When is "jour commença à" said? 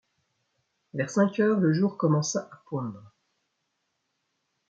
1.73-2.63